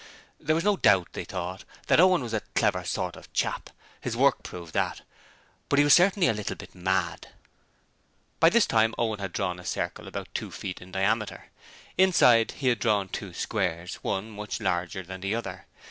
There 0.39 0.55
was 0.55 0.63
no 0.63 0.77
doubt, 0.77 1.09
they 1.13 1.25
thought, 1.25 1.63
that 1.85 1.99
Owen 1.99 2.23
was 2.23 2.33
a 2.33 2.39
clever 2.55 2.83
sort 2.83 3.15
of 3.15 3.31
chap: 3.33 3.69
his 4.01 4.17
work 4.17 4.41
proved 4.41 4.73
that: 4.73 5.01
but 5.69 5.77
he 5.77 5.85
was 5.85 5.93
certainly 5.93 6.27
a 6.27 6.33
little 6.33 6.55
bit 6.55 6.73
mad. 6.73 7.27
By 8.39 8.49
this 8.49 8.65
time 8.65 8.95
Owen 8.97 9.19
had 9.19 9.31
drawn 9.31 9.59
a 9.59 9.63
circle 9.63 10.07
about 10.07 10.33
two 10.33 10.49
feet 10.49 10.81
in 10.81 10.91
diameter. 10.91 11.49
Inside 11.99 12.53
he 12.53 12.69
had 12.69 12.79
drawn 12.79 13.09
two 13.09 13.31
squares, 13.31 13.97
one 14.01 14.31
much 14.31 14.59
larger 14.59 15.03
than 15.03 15.21
the 15.21 15.35
other. 15.35 15.67